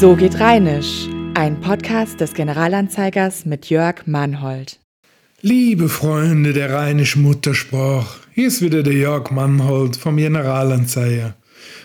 So 0.00 0.16
geht 0.16 0.40
Rheinisch, 0.40 1.08
ein 1.34 1.60
Podcast 1.60 2.22
des 2.22 2.32
Generalanzeigers 2.32 3.44
mit 3.44 3.68
Jörg 3.68 4.06
Mannhold. 4.06 4.80
Liebe 5.42 5.90
Freunde 5.90 6.54
der 6.54 6.72
rheinischen 6.72 7.20
Muttersprache, 7.20 8.20
hier 8.32 8.46
ist 8.48 8.62
wieder 8.62 8.82
der 8.82 8.94
Jörg 8.94 9.30
Mannhold 9.30 9.98
vom 9.98 10.16
Generalanzeiger. 10.16 11.36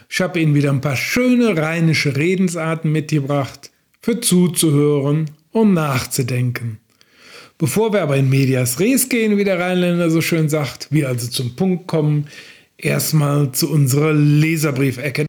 Ich 0.08 0.22
habe 0.22 0.40
Ihnen 0.40 0.56
wieder 0.56 0.70
ein 0.70 0.80
paar 0.80 0.96
schöne 0.96 1.58
rheinische 1.58 2.16
Redensarten 2.16 2.90
mitgebracht, 2.90 3.72
für 4.02 4.22
zuzuhören 4.22 5.32
und 5.52 5.74
nachzudenken. 5.74 6.80
Bevor 7.58 7.92
wir 7.92 8.02
aber 8.02 8.16
in 8.16 8.30
Medias 8.30 8.80
Res 8.80 9.10
gehen, 9.10 9.36
wie 9.36 9.44
der 9.44 9.60
Rheinländer 9.60 10.10
so 10.10 10.22
schön 10.22 10.48
sagt, 10.48 10.88
wir 10.90 11.10
also 11.10 11.28
zum 11.28 11.58
Punkt 11.58 11.86
kommen, 11.86 12.28
erstmal 12.78 13.52
zu 13.52 13.70
unserer 13.70 14.14
Leserbriefecke. 14.14 15.26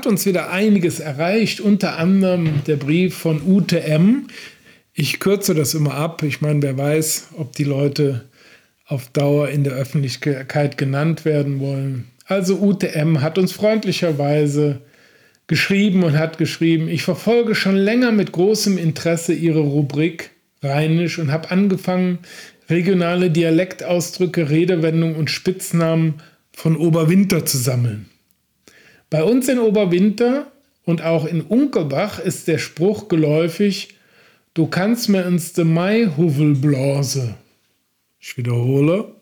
Hat 0.00 0.06
uns 0.06 0.24
wieder 0.24 0.50
einiges 0.50 0.98
erreicht, 0.98 1.60
unter 1.60 1.98
anderem 1.98 2.64
der 2.66 2.76
Brief 2.76 3.18
von 3.18 3.42
UTM. 3.46 4.28
Ich 4.94 5.20
kürze 5.20 5.52
das 5.54 5.74
immer 5.74 5.92
ab. 5.92 6.22
Ich 6.22 6.40
meine, 6.40 6.62
wer 6.62 6.78
weiß, 6.78 7.32
ob 7.36 7.54
die 7.54 7.64
Leute 7.64 8.24
auf 8.86 9.10
Dauer 9.10 9.50
in 9.50 9.62
der 9.62 9.74
Öffentlichkeit 9.74 10.78
genannt 10.78 11.26
werden 11.26 11.60
wollen. 11.60 12.06
Also 12.24 12.62
UTM 12.62 13.20
hat 13.20 13.36
uns 13.36 13.52
freundlicherweise 13.52 14.80
geschrieben 15.48 16.02
und 16.02 16.16
hat 16.16 16.38
geschrieben, 16.38 16.88
ich 16.88 17.02
verfolge 17.02 17.54
schon 17.54 17.76
länger 17.76 18.10
mit 18.10 18.32
großem 18.32 18.78
Interesse 18.78 19.34
Ihre 19.34 19.60
Rubrik 19.60 20.30
Rheinisch 20.62 21.18
und 21.18 21.30
habe 21.30 21.50
angefangen, 21.50 22.20
regionale 22.70 23.30
Dialektausdrücke, 23.30 24.48
Redewendungen 24.48 25.16
und 25.16 25.30
Spitznamen 25.30 26.22
von 26.52 26.74
Oberwinter 26.74 27.44
zu 27.44 27.58
sammeln. 27.58 28.09
Bei 29.10 29.24
uns 29.24 29.48
in 29.48 29.58
Oberwinter 29.58 30.52
und 30.84 31.02
auch 31.02 31.24
in 31.24 31.40
Unkelbach 31.40 32.20
ist 32.20 32.46
der 32.46 32.58
Spruch 32.58 33.08
geläufig, 33.08 33.96
du 34.54 34.68
kannst 34.68 35.08
mir 35.08 35.26
ins 35.26 35.52
de 35.52 35.64
Maihuvel 35.64 36.54
blase. 36.54 37.34
Ich 38.20 38.36
wiederhole, 38.36 39.12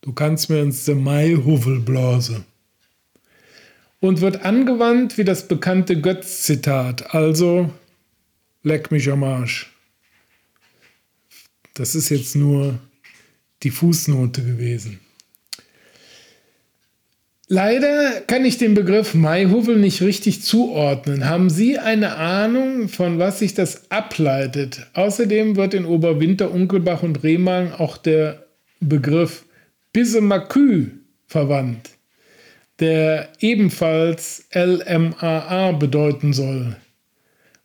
du 0.00 0.14
kannst 0.14 0.48
mir 0.48 0.62
ins 0.62 0.86
de 0.86 0.94
Maihuvel 0.94 1.80
blase. 1.80 2.44
Und 4.00 4.22
wird 4.22 4.44
angewandt 4.44 5.18
wie 5.18 5.24
das 5.24 5.46
bekannte 5.46 6.00
Götz-Zitat, 6.00 7.14
also 7.14 7.70
leck 8.62 8.90
mich 8.90 9.10
am 9.10 9.24
Arsch. 9.24 9.70
Das 11.74 11.94
ist 11.94 12.08
jetzt 12.08 12.34
nur 12.34 12.78
die 13.62 13.70
Fußnote 13.70 14.42
gewesen. 14.42 15.00
Leider 17.50 18.20
kann 18.26 18.44
ich 18.44 18.58
den 18.58 18.74
Begriff 18.74 19.14
Maihuvel 19.14 19.76
nicht 19.76 20.02
richtig 20.02 20.42
zuordnen. 20.42 21.30
Haben 21.30 21.48
Sie 21.48 21.78
eine 21.78 22.16
Ahnung, 22.16 22.88
von 22.88 23.18
was 23.18 23.38
sich 23.38 23.54
das 23.54 23.90
ableitet? 23.90 24.86
Außerdem 24.92 25.56
wird 25.56 25.72
in 25.72 25.86
Oberwinter, 25.86 26.50
Unkelbach 26.50 27.02
und 27.02 27.22
Remagen 27.22 27.72
auch 27.72 27.96
der 27.96 28.44
Begriff 28.80 29.46
Pissemakü 29.94 30.90
verwandt, 31.26 31.88
der 32.80 33.30
ebenfalls 33.40 34.44
LMAA 34.52 35.72
bedeuten 35.72 36.34
soll. 36.34 36.76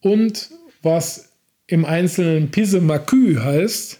und 0.01 0.49
was 0.81 1.29
im 1.67 1.85
Einzelnen 1.85 2.51
Pisemakü 2.51 3.37
heißt, 3.37 3.99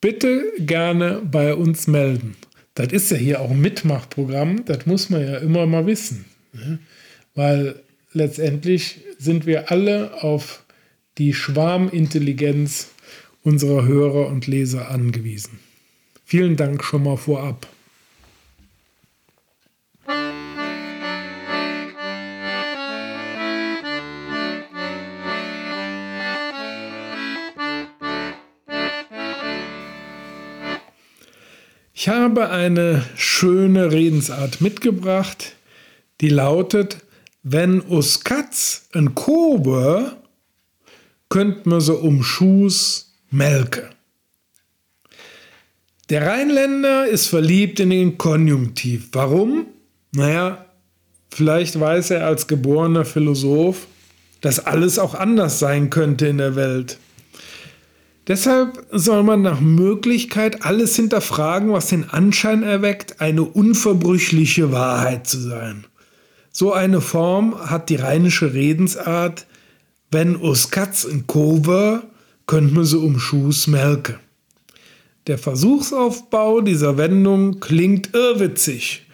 bitte 0.00 0.44
gerne 0.58 1.20
bei 1.24 1.54
uns 1.54 1.86
melden. 1.86 2.36
Das 2.74 2.92
ist 2.92 3.10
ja 3.10 3.16
hier 3.16 3.40
auch 3.40 3.50
ein 3.50 3.60
Mitmachprogramm, 3.60 4.64
das 4.64 4.86
muss 4.86 5.10
man 5.10 5.22
ja 5.22 5.38
immer 5.38 5.66
mal 5.66 5.86
wissen. 5.86 6.24
Ne? 6.52 6.78
Weil 7.34 7.76
letztendlich 8.12 9.00
sind 9.18 9.46
wir 9.46 9.70
alle 9.70 10.22
auf 10.22 10.61
die 11.18 11.34
Schwarmintelligenz 11.34 12.90
unserer 13.42 13.84
Hörer 13.84 14.28
und 14.28 14.46
Leser 14.46 14.90
angewiesen. 14.90 15.60
Vielen 16.24 16.56
Dank 16.56 16.82
schon 16.84 17.04
mal 17.04 17.16
vorab. 17.16 17.66
Ich 31.94 32.08
habe 32.08 32.50
eine 32.50 33.04
schöne 33.14 33.92
Redensart 33.92 34.60
mitgebracht, 34.60 35.54
die 36.20 36.30
lautet, 36.30 36.96
wenn 37.44 37.80
us 37.82 38.24
Katz 38.24 38.88
ein 38.92 39.14
Kobe, 39.14 40.16
könnt 41.32 41.64
man 41.64 41.80
so 41.80 41.94
um 41.94 42.22
Schuss 42.22 43.14
melke. 43.30 43.88
Der 46.10 46.26
Rheinländer 46.26 47.06
ist 47.06 47.26
verliebt 47.28 47.80
in 47.80 47.88
den 47.88 48.18
Konjunktiv. 48.18 49.08
Warum? 49.12 49.64
Naja, 50.14 50.66
vielleicht 51.30 51.80
weiß 51.80 52.10
er 52.10 52.26
als 52.26 52.48
geborener 52.48 53.06
Philosoph, 53.06 53.86
dass 54.42 54.66
alles 54.66 54.98
auch 54.98 55.14
anders 55.14 55.58
sein 55.58 55.88
könnte 55.88 56.26
in 56.26 56.36
der 56.36 56.54
Welt. 56.54 56.98
Deshalb 58.28 58.84
soll 58.90 59.22
man 59.22 59.40
nach 59.40 59.62
Möglichkeit 59.62 60.66
alles 60.66 60.96
hinterfragen, 60.96 61.72
was 61.72 61.86
den 61.86 62.10
Anschein 62.10 62.62
erweckt, 62.62 63.22
eine 63.22 63.44
unverbrüchliche 63.44 64.70
Wahrheit 64.70 65.26
zu 65.26 65.40
sein. 65.40 65.86
So 66.50 66.74
eine 66.74 67.00
Form 67.00 67.70
hat 67.70 67.88
die 67.88 67.96
rheinische 67.96 68.52
Redensart, 68.52 69.46
wenn 70.12 70.36
us 70.36 70.70
Katz 70.70 71.04
in 71.04 71.26
Kover, 71.26 72.02
könnt 72.46 72.72
man 72.74 72.84
so 72.84 73.00
um 73.00 73.18
Schuss 73.18 73.66
melke. 73.66 74.20
Der 75.26 75.38
Versuchsaufbau 75.38 76.60
dieser 76.60 76.98
Wendung 76.98 77.60
klingt 77.60 78.14
irrwitzig. 78.14 79.06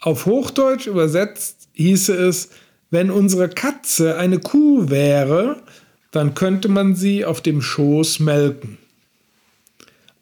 Auf 0.00 0.24
Hochdeutsch 0.24 0.86
übersetzt 0.86 1.68
hieße 1.74 2.14
es, 2.14 2.48
wenn 2.90 3.10
unsere 3.10 3.50
Katze 3.50 4.16
eine 4.16 4.38
Kuh 4.38 4.88
wäre, 4.88 5.62
dann 6.10 6.34
könnte 6.34 6.68
man 6.68 6.94
sie 6.94 7.26
auf 7.26 7.42
dem 7.42 7.60
Schoß 7.60 8.20
melken. 8.20 8.78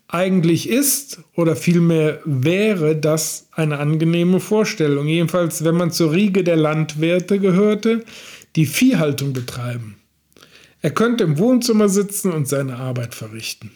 Eigentlich 0.09 0.69
ist 0.69 1.21
oder 1.37 1.55
vielmehr 1.55 2.21
wäre 2.25 2.97
das 2.97 3.47
eine 3.53 3.79
angenehme 3.79 4.41
Vorstellung, 4.41 5.07
jedenfalls 5.07 5.63
wenn 5.63 5.77
man 5.77 5.93
zur 5.93 6.13
Riege 6.13 6.43
der 6.43 6.57
Landwirte 6.57 7.39
gehörte, 7.39 8.05
die 8.57 8.67
Viehhaltung 8.67 9.33
betreiben. 9.33 9.97
Er 10.85 10.91
könnte 10.91 11.25
im 11.25 11.39
Wohnzimmer 11.39 11.89
sitzen 11.89 12.31
und 12.31 12.47
seine 12.47 12.77
Arbeit 12.77 13.15
verrichten. 13.15 13.71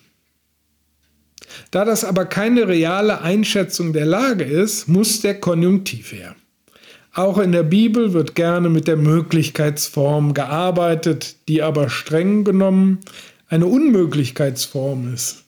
Da 1.70 1.86
das 1.86 2.04
aber 2.04 2.26
keine 2.26 2.68
reale 2.68 3.22
Einschätzung 3.22 3.94
der 3.94 4.04
Lage 4.04 4.44
ist, 4.44 4.88
muss 4.88 5.22
der 5.22 5.40
Konjunktiv 5.40 6.12
her. 6.12 6.36
Auch 7.14 7.38
in 7.38 7.52
der 7.52 7.62
Bibel 7.62 8.12
wird 8.12 8.34
gerne 8.34 8.68
mit 8.68 8.88
der 8.88 8.98
Möglichkeitsform 8.98 10.34
gearbeitet, 10.34 11.48
die 11.48 11.62
aber 11.62 11.88
streng 11.88 12.44
genommen 12.44 12.98
eine 13.48 13.64
Unmöglichkeitsform 13.64 15.14
ist. 15.14 15.44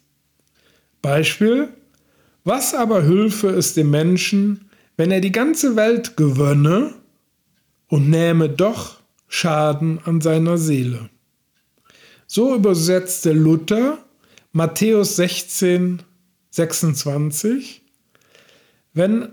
Beispiel, 1.02 1.68
was 2.42 2.72
aber 2.72 3.02
hülfe 3.02 3.50
es 3.50 3.74
dem 3.74 3.90
Menschen, 3.90 4.70
wenn 4.96 5.10
er 5.10 5.20
die 5.20 5.30
ganze 5.30 5.76
Welt 5.76 6.16
gewönne 6.16 6.94
und 7.88 8.08
nähme 8.08 8.48
doch 8.48 8.96
Schaden 9.28 9.98
an 10.06 10.22
seiner 10.22 10.56
Seele. 10.56 11.10
So 12.32 12.54
übersetzte 12.54 13.32
Luther 13.32 13.98
Matthäus 14.52 15.16
16, 15.16 16.00
26, 16.50 17.82
wenn 18.92 19.30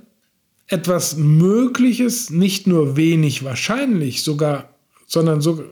etwas 0.66 1.16
Mögliches 1.16 2.32
nicht 2.32 2.66
nur 2.66 2.98
wenig 2.98 3.44
wahrscheinlich, 3.44 4.24
sogar, 4.24 4.74
sondern 5.06 5.42
so, 5.42 5.64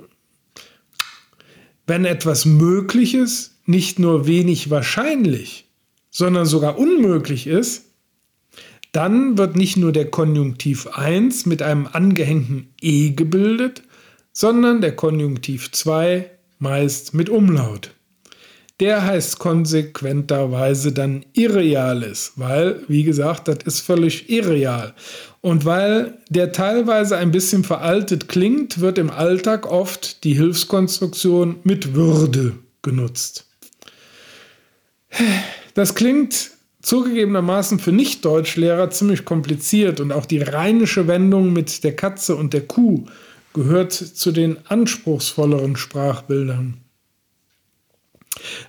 wenn 1.87 2.05
etwas 2.05 2.45
Mögliches 2.45 3.57
nicht 3.65 3.97
nur 3.97 4.27
wenig 4.27 4.69
wahrscheinlich, 4.69 5.67
sondern 6.11 6.45
sogar 6.45 6.77
unmöglich 6.77 7.47
ist, 7.47 7.85
dann 8.91 9.35
wird 9.35 9.55
nicht 9.55 9.77
nur 9.77 9.91
der 9.91 10.11
Konjunktiv 10.11 10.85
1 10.93 11.47
mit 11.47 11.63
einem 11.63 11.87
angehängten 11.87 12.71
e 12.81 13.13
gebildet, 13.13 13.81
sondern 14.31 14.79
der 14.79 14.95
Konjunktiv 14.95 15.71
2 15.71 16.29
meist 16.65 17.13
mit 17.13 17.29
Umlaut. 17.29 17.91
Der 18.79 19.05
heißt 19.05 19.37
konsequenterweise 19.37 20.91
dann 20.91 21.23
Irreales, 21.33 22.33
weil, 22.37 22.81
wie 22.87 23.03
gesagt, 23.03 23.47
das 23.47 23.59
ist 23.65 23.81
völlig 23.81 24.31
irreal. 24.31 24.95
Und 25.41 25.63
weil 25.63 26.17
der 26.29 26.51
teilweise 26.51 27.17
ein 27.17 27.31
bisschen 27.31 27.63
veraltet 27.63 28.27
klingt, 28.27 28.81
wird 28.81 28.97
im 28.97 29.11
Alltag 29.11 29.71
oft 29.71 30.23
die 30.23 30.33
Hilfskonstruktion 30.33 31.57
mit 31.63 31.93
Würde 31.93 32.55
genutzt. 32.81 33.45
Das 35.75 35.93
klingt 35.93 36.49
zugegebenermaßen 36.81 37.77
für 37.77 37.91
Nicht-Deutschlehrer 37.91 38.89
ziemlich 38.89 39.23
kompliziert 39.23 39.99
und 39.99 40.11
auch 40.11 40.25
die 40.25 40.41
rheinische 40.41 41.07
Wendung 41.07 41.53
mit 41.53 41.83
der 41.83 41.95
Katze 41.95 42.35
und 42.35 42.53
der 42.53 42.61
Kuh 42.61 43.05
gehört 43.55 43.93
zu 43.93 44.31
den 44.31 44.67
anspruchsvolleren 44.67 45.77
Sprachbildern. 45.77 46.77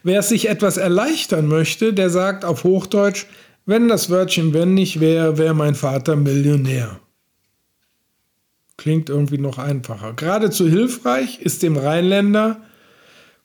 Wer 0.03 0.23
sich 0.23 0.49
etwas 0.49 0.79
erleichtern 0.79 1.49
möchte, 1.49 1.93
der 1.93 2.09
sagt 2.09 2.45
auf 2.45 2.65
Hochdeutsch, 2.65 3.27
wenn 3.67 3.89
das 3.89 4.11
Wörtchen 4.11 4.55
wenn 4.55 4.75
nicht 4.75 5.01
wäre, 5.01 5.39
wäre 5.39 5.55
mein 5.55 5.75
Vater 5.75 6.15
Millionär. 6.15 7.01
Klingt 8.77 9.11
irgendwie 9.11 9.39
noch 9.39 9.59
einfacher. 9.59 10.13
Geradezu 10.15 10.69
hilfreich 10.69 11.41
ist 11.41 11.63
dem 11.63 11.77
Rheinländer 11.77 12.63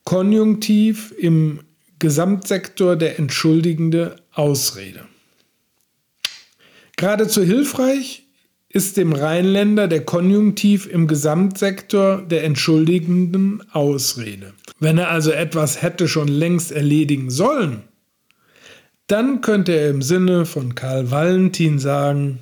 Konjunktiv 0.04 1.12
im 1.18 1.60
Gesamtsektor 1.98 2.96
der 2.96 3.18
entschuldigende 3.18 4.16
Ausrede. 4.32 5.06
Geradezu 6.96 7.42
hilfreich 7.42 8.21
ist 8.72 8.96
dem 8.96 9.12
Rheinländer 9.12 9.86
der 9.86 10.04
Konjunktiv 10.04 10.86
im 10.86 11.06
Gesamtsektor 11.06 12.22
der 12.22 12.44
entschuldigenden 12.44 13.62
Ausrede. 13.72 14.54
Wenn 14.80 14.98
er 14.98 15.10
also 15.10 15.30
etwas 15.30 15.82
hätte 15.82 16.08
schon 16.08 16.28
längst 16.28 16.72
erledigen 16.72 17.30
sollen, 17.30 17.82
dann 19.06 19.42
könnte 19.42 19.72
er 19.72 19.90
im 19.90 20.00
Sinne 20.00 20.46
von 20.46 20.74
Karl 20.74 21.10
Valentin 21.10 21.78
sagen, 21.78 22.38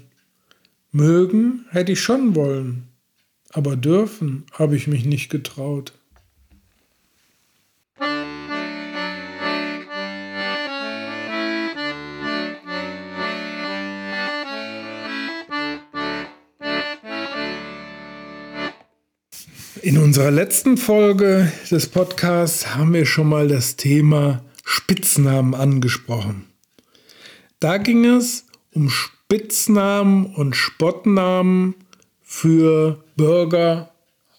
mögen 0.92 1.64
hätte 1.70 1.92
ich 1.92 2.00
schon 2.00 2.36
wollen, 2.36 2.88
aber 3.50 3.74
dürfen 3.74 4.44
habe 4.52 4.76
ich 4.76 4.86
mich 4.86 5.04
nicht 5.04 5.30
getraut. 5.30 5.92
In 19.82 19.96
unserer 19.96 20.30
letzten 20.30 20.76
Folge 20.76 21.50
des 21.70 21.86
Podcasts 21.86 22.74
haben 22.74 22.92
wir 22.92 23.06
schon 23.06 23.30
mal 23.30 23.48
das 23.48 23.76
Thema 23.76 24.44
Spitznamen 24.62 25.54
angesprochen. 25.54 26.44
Da 27.60 27.78
ging 27.78 28.04
es 28.04 28.44
um 28.74 28.90
Spitznamen 28.90 30.26
und 30.26 30.54
Spottnamen 30.54 31.74
für 32.22 33.02
Bürger 33.16 33.90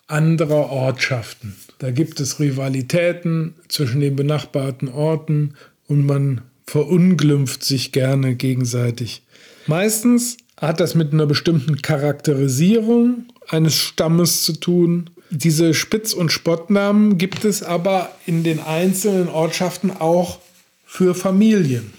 anderer 0.06 0.70
Ortschaften. 0.70 1.56
Da 1.80 1.90
gibt 1.90 2.20
es 2.20 2.40
Rivalitäten 2.40 3.56
zwischen 3.68 4.00
den 4.00 4.16
benachbarten 4.16 4.90
Orten 4.90 5.56
und 5.88 6.06
man 6.06 6.42
verunglimpft 6.68 7.64
sich 7.64 7.92
gerne 7.92 8.36
gegenseitig. 8.36 9.24
Meistens 9.66 10.38
hat 10.58 10.80
das 10.80 10.94
mit 10.94 11.14
einer 11.14 11.26
bestimmten 11.26 11.82
Charakterisierung 11.82 13.26
eines 13.50 13.76
Stammes 13.76 14.44
zu 14.44 14.54
tun 14.54 15.10
diese 15.32 15.74
Spitz- 15.74 16.14
und 16.14 16.32
Spottnamen 16.32 17.18
gibt 17.18 17.46
es 17.46 17.64
aber 17.64 18.14
in 18.26 18.44
den 18.44 18.60
einzelnen 18.60 19.30
Ortschaften 19.30 19.90
auch 19.90 20.40
für 20.86 21.16
Familien. 21.16 21.94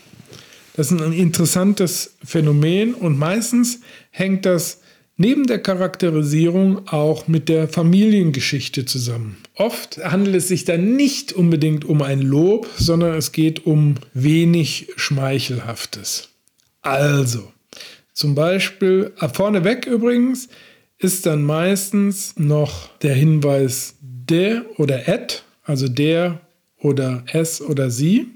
Das 0.74 0.92
ist 0.92 1.00
ein 1.00 1.12
interessantes 1.12 2.14
Phänomen 2.22 2.94
und 2.94 3.18
meistens 3.18 3.80
hängt 4.10 4.46
das 4.46 4.80
neben 5.16 5.46
der 5.46 5.60
Charakterisierung 5.60 6.88
auch 6.88 7.26
mit 7.28 7.48
der 7.48 7.68
Familiengeschichte 7.68 8.84
zusammen. 8.84 9.36
Oft 9.54 9.98
handelt 10.04 10.36
es 10.36 10.48
sich 10.48 10.64
dann 10.64 10.96
nicht 10.96 11.32
unbedingt 11.32 11.84
um 11.84 12.02
ein 12.02 12.20
Lob, 12.20 12.68
sondern 12.76 13.14
es 13.14 13.32
geht 13.32 13.66
um 13.66 13.94
wenig 14.14 14.88
Schmeichelhaftes. 14.96 16.30
Also, 16.82 17.52
zum 18.12 18.34
Beispiel, 18.34 19.12
äh, 19.20 19.28
vorneweg 19.28 19.86
übrigens, 19.86 20.48
ist 21.02 21.26
dann 21.26 21.42
meistens 21.42 22.38
noch 22.38 22.96
der 22.98 23.14
Hinweis 23.14 23.96
der 24.00 24.64
oder 24.78 25.08
et, 25.08 25.44
also 25.64 25.88
der 25.88 26.40
oder 26.78 27.24
es 27.32 27.60
oder 27.60 27.90
sie. 27.90 28.28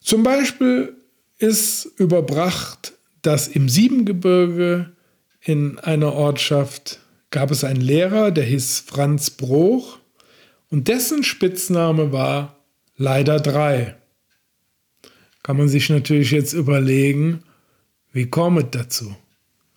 Zum 0.00 0.22
Beispiel 0.22 0.94
ist 1.38 1.86
überbracht, 1.96 2.92
dass 3.22 3.48
im 3.48 3.68
Siebengebirge 3.68 4.92
in 5.40 5.78
einer 5.80 6.12
Ortschaft 6.12 7.00
gab 7.30 7.50
es 7.50 7.64
einen 7.64 7.80
Lehrer, 7.80 8.30
der 8.30 8.44
hieß 8.44 8.84
Franz 8.86 9.30
Bruch 9.30 9.98
und 10.70 10.86
dessen 10.86 11.24
Spitzname 11.24 12.12
war 12.12 12.56
leider 12.96 13.40
drei. 13.40 13.96
Kann 15.42 15.56
man 15.56 15.68
sich 15.68 15.90
natürlich 15.90 16.30
jetzt 16.30 16.52
überlegen, 16.52 17.42
wie 18.12 18.30
kommt 18.30 18.76
dazu? 18.76 19.14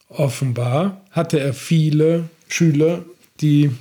Offenbar 0.09 1.05
hatte 1.11 1.39
er 1.39 1.53
viele 1.53 2.29
Schüler, 2.47 3.05
die, 3.41 3.71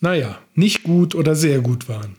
naja, 0.00 0.38
nicht 0.54 0.84
gut 0.84 1.14
oder 1.14 1.34
sehr 1.34 1.60
gut 1.60 1.88
waren. 1.88 2.16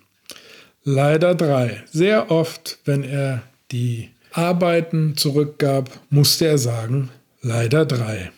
Leider 0.84 1.36
drei. 1.36 1.84
Sehr 1.92 2.32
oft, 2.32 2.80
wenn 2.86 3.04
er 3.04 3.42
die 3.72 4.10
Arbeiten 4.32 5.16
zurückgab, 5.16 5.90
musste 6.10 6.48
er 6.48 6.58
sagen, 6.58 7.10
leider 7.42 7.86
drei. 7.86 8.32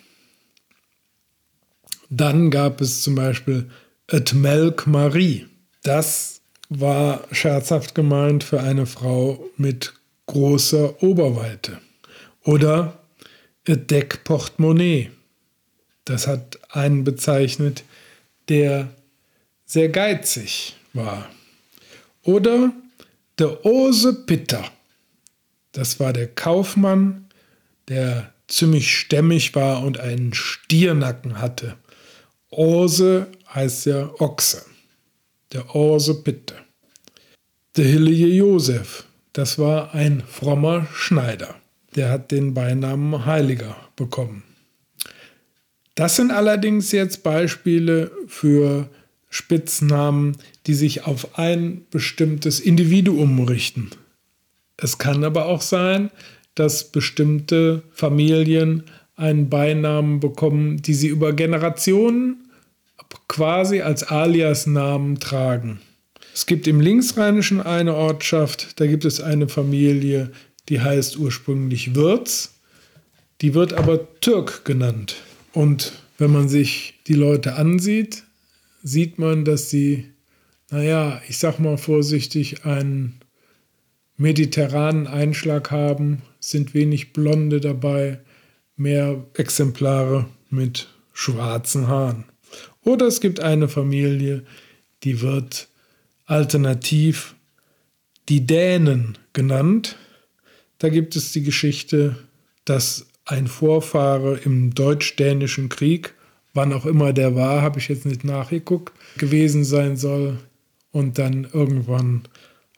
Dann 2.10 2.52
gab 2.52 2.82
es 2.82 3.02
zum 3.02 3.16
Beispiel 3.16 3.70
Et 4.08 4.34
Melk 4.34 4.86
Marie. 4.86 5.48
Das 5.84 6.42
war 6.70 7.24
scherzhaft 7.32 7.96
gemeint 7.96 8.44
für 8.44 8.62
eine 8.62 8.86
Frau 8.86 9.50
mit 9.58 9.94
großer 10.28 11.02
Oberweite. 11.02 11.80
Oder 12.44 13.01
Deckportemonnaie. 13.68 15.12
Das 16.06 16.28
hat 16.28 16.60
einen 16.70 17.04
bezeichnet, 17.04 17.84
der 18.50 18.90
sehr 19.66 19.90
geizig 19.90 20.76
war. 20.94 21.30
Oder 22.24 22.74
der 23.40 23.66
Ose 23.66 24.14
Pitter. 24.26 24.70
Das 25.72 26.00
war 26.00 26.12
der 26.12 26.28
Kaufmann, 26.28 27.30
der 27.88 28.34
ziemlich 28.48 28.98
stämmig 28.98 29.56
war 29.56 29.84
und 29.84 30.00
einen 30.00 30.34
Stiernacken 30.34 31.40
hatte. 31.40 31.78
Ose 32.50 33.28
heißt 33.54 33.86
ja 33.86 34.12
Ochse. 34.20 34.66
Der 35.54 35.74
Ose 35.76 36.22
Pitter. 36.22 36.58
Der 37.78 37.86
Hillige 37.86 38.28
Josef. 38.28 39.06
Das 39.34 39.58
war 39.58 39.94
ein 39.94 40.22
frommer 40.28 40.88
Schneider 40.94 41.61
der 41.96 42.10
hat 42.10 42.32
den 42.32 42.54
Beinamen 42.54 43.26
Heiliger 43.26 43.76
bekommen. 43.96 44.44
Das 45.96 46.16
sind 46.16 46.32
allerdings 46.32 46.92
jetzt 46.92 47.24
Beispiele 47.24 48.12
für 48.28 48.90
Spitznamen, 49.30 50.38
die 50.68 50.74
sich 50.74 51.06
auf 51.06 51.38
ein 51.38 51.86
bestimmtes 51.92 52.60
Individuum 52.60 53.40
richten. 53.44 53.92
Es 54.78 54.98
kann 54.98 55.24
aber 55.24 55.46
auch 55.46 55.62
sein, 55.62 56.12
dass 56.56 56.92
bestimmte 56.92 57.84
Familien 57.92 58.84
einen 59.16 59.50
Beinamen 59.50 60.20
bekommen, 60.20 60.82
die 60.82 60.94
sie 60.94 61.08
über 61.08 61.34
Generationen 61.34 62.48
quasi 63.28 63.82
als 63.82 64.04
Aliasnamen 64.04 65.20
tragen. 65.20 65.80
Es 66.34 66.46
gibt 66.46 66.68
im 66.68 66.80
Linksrheinischen 66.80 67.62
eine 67.62 67.96
Ortschaft, 67.96 68.80
da 68.80 68.88
gibt 68.88 69.06
es 69.06 69.22
eine 69.22 69.50
Familie, 69.50 70.32
die 70.70 70.82
heißt 70.82 71.18
ursprünglich 71.18 71.96
Wirz. 71.96 72.60
Die 73.42 73.54
wird 73.54 73.74
aber 73.74 74.20
Türk 74.20 74.66
genannt. 74.66 75.16
Und 75.54 75.94
wenn 76.18 76.32
man 76.32 76.48
sich 76.48 77.00
die 77.08 77.16
Leute 77.16 77.56
ansieht, 77.56 78.24
sieht 78.84 79.18
man, 79.18 79.46
dass 79.46 79.70
sie, 79.70 80.12
naja, 80.70 81.22
ich 81.28 81.38
sag 81.38 81.60
mal 81.60 81.78
vorsichtig, 81.78 82.66
einen 82.66 83.20
mediterranen 84.18 85.08
Einschlag 85.08 85.72
haben, 85.72 86.22
sind 86.40 86.74
wenig 86.74 87.14
Blonde 87.14 87.60
dabei, 87.60 88.20
mehr 88.76 89.26
Exemplare 89.34 90.28
mit 90.50 90.90
schwarzen 91.14 91.88
Haaren. 91.88 92.26
Oder 92.84 93.08
es 93.08 93.22
gibt 93.22 93.40
eine 93.40 93.68
Familie, 93.68 94.44
die 95.04 95.22
wird 95.22 95.68
alternativ 96.26 97.36
die 98.30 98.46
Dänen 98.46 99.18
genannt. 99.34 99.98
Da 100.82 100.90
gibt 100.90 101.16
es 101.16 101.32
die 101.32 101.44
Geschichte, 101.44 102.16
dass 102.66 103.06
ein 103.26 103.46
Vorfahre 103.46 104.40
im 104.44 104.74
deutsch-dänischen 104.74 105.70
Krieg, 105.70 106.16
wann 106.56 106.74
auch 106.74 106.88
immer 106.88 107.14
der 107.14 107.36
war, 107.36 107.62
habe 107.62 107.78
ich 107.78 107.88
jetzt 107.88 108.08
nicht 108.08 108.24
nachgeguckt, 108.24 108.92
gewesen 109.16 109.64
sein 109.64 109.96
soll 109.96 110.40
und 110.92 111.20
dann 111.20 111.48
irgendwann 111.54 112.24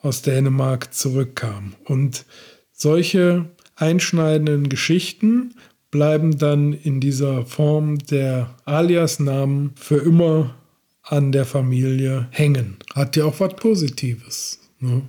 aus 0.01 0.21
Dänemark 0.21 0.93
zurückkam. 0.93 1.75
Und 1.85 2.25
solche 2.73 3.45
einschneidenden 3.77 4.67
Geschichten 4.67 5.55
bleiben 5.89 6.37
dann 6.37 6.73
in 6.73 6.99
dieser 6.99 7.45
Form 7.45 7.99
der 7.99 8.53
Aliasnamen 8.65 9.71
für 9.75 9.99
immer 9.99 10.55
an 11.03 11.31
der 11.31 11.45
Familie 11.45 12.27
hängen. 12.31 12.75
Hat 12.93 13.15
ja 13.15 13.23
auch 13.23 13.39
was 13.39 13.55
Positives. 13.55 14.59
Ne? 14.81 15.03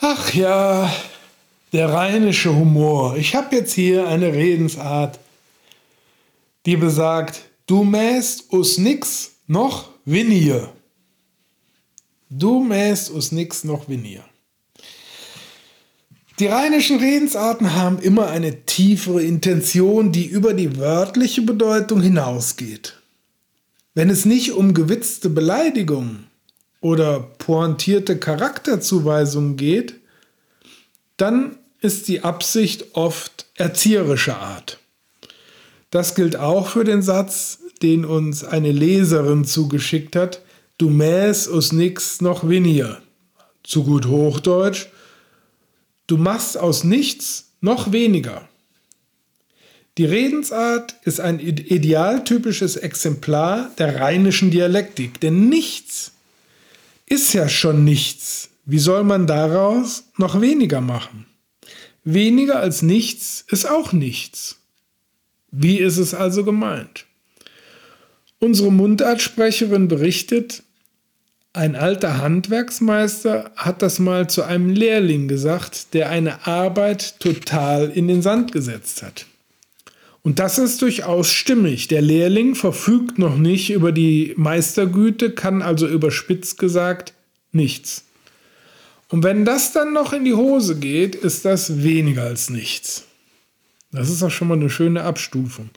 Ach 0.00 0.34
ja, 0.34 0.92
der 1.72 1.88
rheinische 1.88 2.54
Humor. 2.54 3.16
Ich 3.16 3.34
habe 3.34 3.56
jetzt 3.56 3.72
hier 3.72 4.08
eine 4.08 4.32
Redensart, 4.32 5.18
die 6.66 6.76
besagt, 6.76 7.42
du 7.66 7.82
mäst 7.82 8.52
us 8.52 8.76
nix 8.76 9.32
noch 9.46 9.88
weniger. 10.04 10.72
Du 12.28 12.62
mäst 12.62 13.10
us 13.10 13.32
nix 13.32 13.64
noch 13.64 13.88
weniger. 13.88 14.24
Die 16.38 16.48
rheinischen 16.48 16.98
Redensarten 16.98 17.74
haben 17.74 17.98
immer 17.98 18.28
eine 18.28 18.66
tiefere 18.66 19.22
Intention, 19.22 20.12
die 20.12 20.26
über 20.26 20.52
die 20.52 20.76
wörtliche 20.76 21.40
Bedeutung 21.40 22.02
hinausgeht. 22.02 23.00
Wenn 23.94 24.10
es 24.10 24.26
nicht 24.26 24.52
um 24.52 24.74
gewitzte 24.74 25.30
Beleidigungen 25.30 26.25
oder 26.86 27.18
pointierte 27.18 28.16
Charakterzuweisungen 28.16 29.56
geht, 29.56 29.96
dann 31.16 31.56
ist 31.80 32.06
die 32.06 32.22
Absicht 32.22 32.94
oft 32.94 33.46
erzieherischer 33.56 34.38
Art. 34.38 34.78
Das 35.90 36.14
gilt 36.14 36.36
auch 36.36 36.68
für 36.68 36.84
den 36.84 37.02
Satz, 37.02 37.58
den 37.82 38.04
uns 38.04 38.44
eine 38.44 38.70
Leserin 38.70 39.44
zugeschickt 39.44 40.14
hat, 40.14 40.42
du 40.78 40.88
mäß 40.88 41.48
us 41.48 41.72
nix 41.72 42.20
noch 42.20 42.48
weniger. 42.48 43.02
Zu 43.64 43.82
gut 43.82 44.06
Hochdeutsch, 44.06 44.86
du 46.06 46.18
machst 46.18 46.56
aus 46.56 46.84
nichts 46.84 47.50
noch 47.60 47.90
weniger. 47.90 48.48
Die 49.98 50.04
Redensart 50.04 50.94
ist 51.02 51.18
ein 51.18 51.40
idealtypisches 51.40 52.76
Exemplar 52.76 53.72
der 53.76 54.00
rheinischen 54.00 54.52
Dialektik, 54.52 55.20
denn 55.20 55.48
nichts 55.48 56.12
ist 57.06 57.32
ja 57.32 57.48
schon 57.48 57.84
nichts. 57.84 58.50
Wie 58.64 58.78
soll 58.78 59.04
man 59.04 59.26
daraus 59.26 60.04
noch 60.18 60.40
weniger 60.40 60.80
machen? 60.80 61.26
Weniger 62.04 62.60
als 62.60 62.82
nichts 62.82 63.44
ist 63.48 63.68
auch 63.68 63.92
nichts. 63.92 64.60
Wie 65.50 65.78
ist 65.78 65.96
es 65.96 66.14
also 66.14 66.44
gemeint? 66.44 67.06
Unsere 68.38 68.70
Mundartsprecherin 68.70 69.88
berichtet, 69.88 70.62
ein 71.52 71.74
alter 71.74 72.18
Handwerksmeister 72.18 73.50
hat 73.56 73.80
das 73.80 73.98
mal 73.98 74.28
zu 74.28 74.42
einem 74.42 74.68
Lehrling 74.68 75.26
gesagt, 75.26 75.94
der 75.94 76.10
eine 76.10 76.46
Arbeit 76.46 77.18
total 77.18 77.90
in 77.90 78.08
den 78.08 78.20
Sand 78.20 78.52
gesetzt 78.52 79.02
hat. 79.02 79.26
Und 80.26 80.40
das 80.40 80.58
ist 80.58 80.82
durchaus 80.82 81.30
stimmig. 81.30 81.86
Der 81.86 82.02
Lehrling 82.02 82.56
verfügt 82.56 83.16
noch 83.16 83.38
nicht 83.38 83.70
über 83.70 83.92
die 83.92 84.34
Meistergüte, 84.36 85.30
kann 85.30 85.62
also 85.62 85.86
überspitzt 85.86 86.58
gesagt 86.58 87.14
nichts. 87.52 88.06
Und 89.08 89.22
wenn 89.22 89.44
das 89.44 89.70
dann 89.70 89.92
noch 89.92 90.12
in 90.12 90.24
die 90.24 90.34
Hose 90.34 90.80
geht, 90.80 91.14
ist 91.14 91.44
das 91.44 91.84
weniger 91.84 92.24
als 92.24 92.50
nichts. 92.50 93.04
Das 93.92 94.10
ist 94.10 94.20
auch 94.24 94.32
schon 94.32 94.48
mal 94.48 94.54
eine 94.54 94.68
schöne 94.68 95.04
Abstufung. 95.04 95.70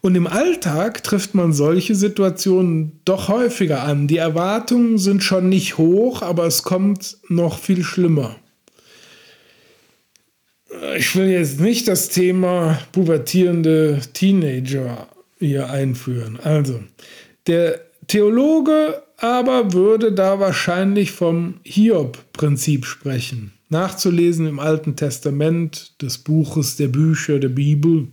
Und 0.00 0.14
im 0.14 0.28
Alltag 0.28 1.02
trifft 1.02 1.34
man 1.34 1.52
solche 1.52 1.96
Situationen 1.96 3.00
doch 3.04 3.26
häufiger 3.26 3.82
an. 3.82 4.06
Die 4.06 4.18
Erwartungen 4.18 4.98
sind 4.98 5.24
schon 5.24 5.48
nicht 5.48 5.76
hoch, 5.76 6.22
aber 6.22 6.46
es 6.46 6.62
kommt 6.62 7.16
noch 7.28 7.58
viel 7.58 7.82
schlimmer. 7.82 8.36
Ich 10.96 11.16
will 11.16 11.28
jetzt 11.28 11.60
nicht 11.60 11.88
das 11.88 12.08
Thema 12.08 12.78
pubertierende 12.92 14.00
Teenager 14.12 15.08
hier 15.38 15.70
einführen. 15.70 16.38
Also, 16.42 16.80
der 17.46 17.80
Theologe 18.06 19.02
aber 19.16 19.72
würde 19.72 20.12
da 20.12 20.38
wahrscheinlich 20.38 21.12
vom 21.12 21.60
Hiob-Prinzip 21.64 22.86
sprechen. 22.86 23.52
Nachzulesen 23.68 24.46
im 24.46 24.60
Alten 24.60 24.96
Testament 24.96 26.00
des 26.00 26.18
Buches 26.18 26.76
der 26.76 26.88
Bücher 26.88 27.38
der 27.38 27.50
Bibel. 27.50 28.08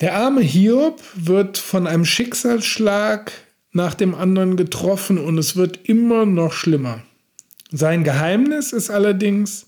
Der 0.00 0.16
arme 0.16 0.42
Hiob 0.42 1.00
wird 1.14 1.56
von 1.56 1.86
einem 1.86 2.04
Schicksalsschlag 2.04 3.32
nach 3.72 3.94
dem 3.94 4.14
anderen 4.14 4.56
getroffen 4.56 5.16
und 5.18 5.38
es 5.38 5.56
wird 5.56 5.88
immer 5.88 6.26
noch 6.26 6.52
schlimmer. 6.52 7.02
Sein 7.70 8.04
Geheimnis 8.04 8.72
ist 8.72 8.90
allerdings, 8.90 9.66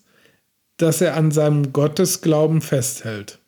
dass 0.79 1.01
er 1.01 1.17
an 1.17 1.31
seinem 1.31 1.73
Gottesglauben 1.73 2.63
festhält. 2.63 3.39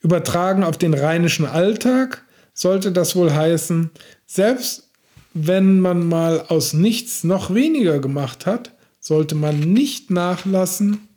Übertragen 0.00 0.64
auf 0.64 0.76
den 0.76 0.94
rheinischen 0.94 1.46
Alltag 1.46 2.24
sollte 2.52 2.92
das 2.92 3.16
wohl 3.16 3.32
heißen, 3.32 3.90
selbst 4.26 4.90
wenn 5.32 5.80
man 5.80 6.06
mal 6.06 6.42
aus 6.48 6.72
nichts 6.72 7.24
noch 7.24 7.52
weniger 7.52 7.98
gemacht 7.98 8.46
hat, 8.46 8.72
sollte 9.00 9.34
man 9.34 9.60
nicht 9.60 10.10
nachlassen, 10.10 11.08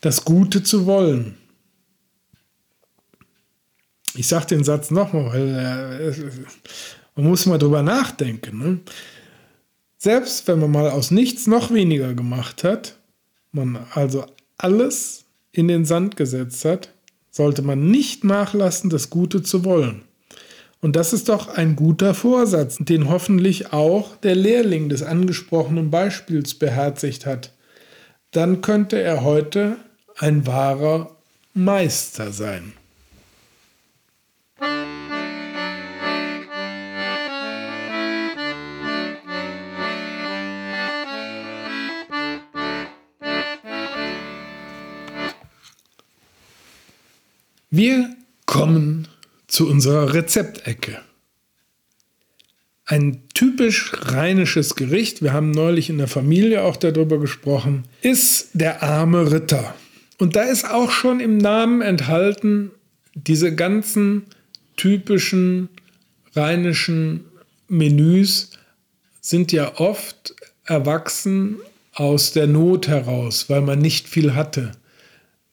das 0.00 0.24
Gute 0.24 0.62
zu 0.62 0.86
wollen. 0.86 1.36
Ich 4.14 4.28
sage 4.28 4.46
den 4.46 4.64
Satz 4.64 4.90
nochmal, 4.90 5.32
weil 5.32 6.14
äh, 6.14 6.30
man 7.16 7.26
muss 7.26 7.46
mal 7.46 7.58
drüber 7.58 7.82
nachdenken. 7.82 8.58
Ne? 8.58 8.80
Selbst 9.98 10.46
wenn 10.46 10.60
man 10.60 10.70
mal 10.70 10.90
aus 10.90 11.10
nichts 11.10 11.46
noch 11.46 11.72
weniger 11.72 12.14
gemacht 12.14 12.64
hat, 12.64 12.95
man 13.56 13.86
also 13.92 14.24
alles 14.58 15.24
in 15.50 15.66
den 15.66 15.84
Sand 15.84 16.16
gesetzt 16.16 16.64
hat, 16.64 16.90
sollte 17.30 17.62
man 17.62 17.90
nicht 17.90 18.22
nachlassen, 18.22 18.88
das 18.90 19.10
Gute 19.10 19.42
zu 19.42 19.64
wollen. 19.64 20.02
Und 20.80 20.94
das 20.94 21.12
ist 21.12 21.28
doch 21.28 21.48
ein 21.48 21.74
guter 21.74 22.14
Vorsatz, 22.14 22.76
den 22.78 23.08
hoffentlich 23.08 23.72
auch 23.72 24.16
der 24.16 24.36
Lehrling 24.36 24.88
des 24.88 25.02
angesprochenen 25.02 25.90
Beispiels 25.90 26.54
beherzigt 26.54 27.26
hat. 27.26 27.52
Dann 28.30 28.60
könnte 28.60 29.00
er 29.00 29.24
heute 29.24 29.76
ein 30.18 30.46
wahrer 30.46 31.16
Meister 31.54 32.32
sein. 32.32 32.74
Wir 47.70 48.14
kommen 48.46 49.08
zu 49.48 49.68
unserer 49.68 50.14
Rezeptecke. 50.14 50.98
Ein 52.84 53.22
typisch 53.34 53.92
rheinisches 53.92 54.76
Gericht, 54.76 55.22
wir 55.22 55.32
haben 55.32 55.50
neulich 55.50 55.90
in 55.90 55.98
der 55.98 56.06
Familie 56.06 56.62
auch 56.62 56.76
darüber 56.76 57.18
gesprochen, 57.18 57.84
ist 58.02 58.50
der 58.54 58.82
arme 58.82 59.32
Ritter. 59.32 59.74
Und 60.18 60.36
da 60.36 60.42
ist 60.42 60.70
auch 60.70 60.90
schon 60.90 61.18
im 61.18 61.38
Namen 61.38 61.82
enthalten 61.82 62.70
diese 63.16 63.54
ganzen 63.54 64.26
typischen 64.76 65.70
rheinischen 66.34 67.24
Menüs 67.66 68.50
sind 69.20 69.50
ja 69.52 69.80
oft 69.80 70.34
erwachsen 70.64 71.56
aus 71.92 72.32
der 72.32 72.46
Not 72.46 72.88
heraus, 72.88 73.48
weil 73.48 73.62
man 73.62 73.78
nicht 73.80 74.06
viel 74.08 74.34
hatte. 74.34 74.72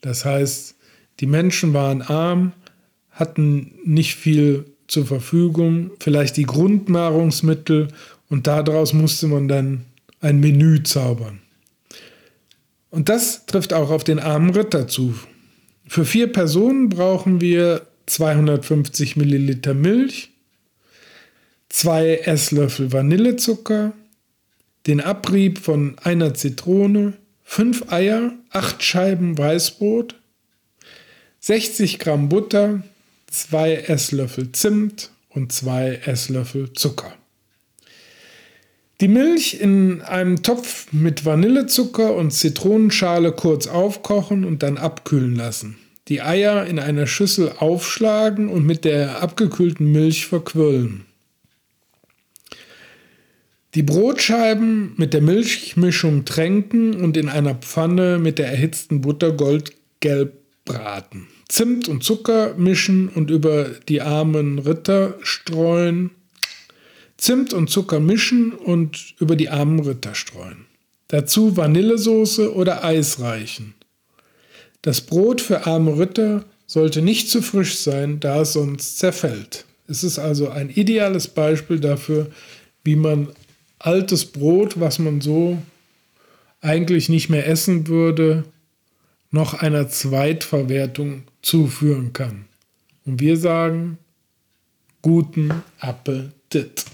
Das 0.02 0.26
heißt, 0.26 0.76
die 1.20 1.28
Menschen 1.28 1.74
waren 1.74 2.02
arm, 2.02 2.54
hatten 3.12 3.72
nicht 3.86 4.16
viel 4.16 4.66
zur 4.88 5.06
Verfügung, 5.06 5.92
vielleicht 6.00 6.38
die 6.38 6.46
Grundnahrungsmittel 6.46 7.90
und 8.30 8.48
daraus 8.48 8.94
musste 8.94 9.28
man 9.28 9.48
dann 9.48 9.86
ein 10.22 10.40
Menü 10.40 10.84
zaubern. 10.84 11.40
Und 12.90 13.10
das 13.10 13.46
trifft 13.46 13.74
auch 13.74 13.90
auf 13.90 14.04
den 14.04 14.20
armen 14.20 14.52
Ritter 14.52 14.88
zu. 14.88 15.16
Für 15.88 16.06
vier 16.06 16.32
Personen 16.32 16.90
brauchen 16.90 17.42
wir 17.42 17.88
250 18.06 19.16
Milliliter 19.16 19.74
Milch, 19.74 20.32
zwei 21.70 22.18
Esslöffel 22.18 22.92
Vanillezucker, 22.92 23.94
den 24.86 25.02
Abrieb 25.02 25.60
von 25.60 25.96
einer 26.04 26.34
Zitrone, 26.34 27.14
fünf 27.44 27.92
Eier, 27.92 28.34
acht 28.52 28.84
Scheiben 28.84 29.38
Weißbrot, 29.38 30.16
60 31.46 32.00
Gramm 32.00 32.30
Butter, 32.30 32.84
zwei 33.30 33.74
Esslöffel 33.76 34.54
Zimt 34.54 35.12
und 35.28 35.52
zwei 35.52 36.00
Esslöffel 36.06 36.72
Zucker. 36.72 37.14
Die 39.02 39.10
Milch 39.10 39.60
in 39.60 40.02
einem 40.04 40.42
Topf 40.42 40.88
mit 40.94 41.26
Vanillezucker 41.26 42.16
und 42.16 42.32
Zitronenschale 42.32 43.34
kurz 43.34 43.68
aufkochen 43.68 44.46
und 44.46 44.64
dann 44.64 44.78
abkühlen 44.78 45.36
lassen. 45.36 45.76
Die 46.08 46.22
Eier 46.22 46.66
in 46.66 46.80
einer 46.80 47.08
Schüssel 47.08 47.52
aufschlagen 47.60 48.48
und 48.48 48.66
mit 48.66 48.86
der 48.86 49.22
abgekühlten 49.22 49.92
Milch 49.92 50.28
verquirlen. 50.28 51.04
Die 53.76 53.84
Brotscheiben 53.84 54.94
mit 54.96 55.14
der 55.14 55.22
Milchmischung 55.22 56.24
tränken 56.24 56.96
und 56.96 57.18
in 57.18 57.28
einer 57.28 57.56
Pfanne 57.56 58.18
mit 58.18 58.40
der 58.40 58.48
erhitzten 58.48 59.02
Butter 59.02 59.34
goldgelb 59.34 60.43
braten. 60.66 61.28
Zimt 61.50 61.88
und 61.88 62.04
Zucker 62.04 62.56
mischen 62.56 63.10
und 63.10 63.30
über 63.30 63.70
die 63.88 64.02
armen 64.02 64.60
Ritter 64.60 65.16
streuen. 65.22 66.12
Zimt 67.18 67.54
und 67.54 67.70
Zucker 67.70 68.00
mischen 68.00 68.54
und 68.54 69.16
über 69.20 69.36
die 69.36 69.50
armen 69.50 69.80
Ritter 69.80 70.16
streuen. 70.16 70.66
Dazu 71.10 71.58
Vanillesoße 71.58 72.54
oder 72.54 72.84
Eis 72.84 73.20
reichen. 73.20 73.76
Das 74.82 75.02
Brot 75.02 75.42
für 75.42 75.66
arme 75.66 75.98
Ritter 75.98 76.44
sollte 76.66 77.02
nicht 77.02 77.30
zu 77.30 77.42
frisch 77.42 77.78
sein, 77.78 78.20
da 78.20 78.42
es 78.42 78.54
sonst 78.54 78.98
zerfällt. 78.98 79.66
Es 79.88 80.04
ist 80.04 80.18
also 80.18 80.50
ein 80.50 80.70
ideales 80.70 81.28
Beispiel 81.28 81.80
dafür, 81.80 82.32
wie 82.84 82.96
man 82.96 83.30
altes 83.80 84.26
Brot, 84.26 84.80
was 84.80 84.98
man 85.00 85.22
so 85.22 85.58
eigentlich 86.62 87.10
nicht 87.10 87.30
mehr 87.30 87.48
essen 87.48 87.88
würde, 87.88 88.46
noch 89.34 89.56
einer 89.56 89.90
Zweitverwertung 89.90 91.24
zuführen 91.42 92.14
kann. 92.14 92.46
Und 93.04 93.20
wir 93.20 93.36
sagen, 93.36 93.98
guten 95.02 95.64
Appetit. 95.80 96.86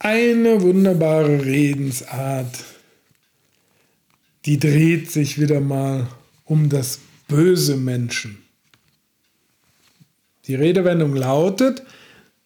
Eine 0.00 0.60
wunderbare 0.62 1.44
Redensart, 1.44 2.64
die 4.46 4.58
dreht 4.58 5.12
sich 5.12 5.40
wieder 5.40 5.60
mal 5.60 6.08
um 6.44 6.68
das 6.68 6.98
böse 7.28 7.76
Menschen. 7.76 8.47
Die 10.48 10.54
Redewendung 10.54 11.14
lautet, 11.14 11.82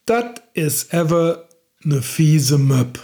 dat 0.04 0.42
is 0.54 0.88
ever 0.90 1.48
ne 1.82 2.02
fiese 2.02 2.58
Möb. 2.58 2.98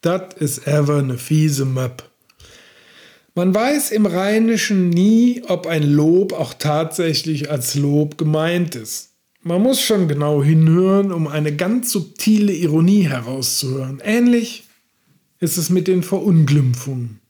Dat 0.00 0.40
is 0.40 0.64
ever 0.64 1.02
ne 1.02 1.18
fiese 1.18 1.64
Möb. 1.64 2.08
Man 3.34 3.52
weiß 3.54 3.90
im 3.90 4.06
Rheinischen 4.06 4.90
nie, 4.90 5.42
ob 5.46 5.66
ein 5.66 5.82
Lob 5.82 6.32
auch 6.32 6.54
tatsächlich 6.54 7.50
als 7.50 7.74
Lob 7.74 8.16
gemeint 8.16 8.76
ist. 8.76 9.10
Man 9.42 9.62
muss 9.62 9.80
schon 9.80 10.06
genau 10.06 10.42
hinhören, 10.42 11.12
um 11.12 11.26
eine 11.26 11.54
ganz 11.56 11.90
subtile 11.90 12.52
Ironie 12.52 13.08
herauszuhören. 13.08 14.00
Ähnlich 14.04 14.64
ist 15.40 15.56
es 15.56 15.70
mit 15.70 15.88
den 15.88 16.02
Verunglimpfungen. 16.02 17.20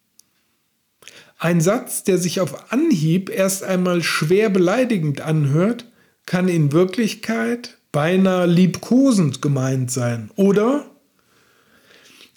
Ein 1.39 1.63
Satz, 1.63 2.05
der 2.05 2.19
sich 2.19 2.41
auf 2.41 2.71
Anhieb 2.73 3.31
erst 3.31 3.63
einmal 3.63 4.03
schwer 4.03 4.51
beleidigend 4.51 5.23
anhört, 5.23 5.90
kann 6.31 6.47
in 6.47 6.71
Wirklichkeit 6.71 7.77
beinahe 7.91 8.47
liebkosend 8.47 9.43
gemeint 9.43 9.91
sein. 9.91 10.31
Oder 10.37 10.87